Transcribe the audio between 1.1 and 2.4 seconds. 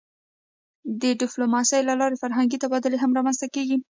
ډیپلوماسی له لارې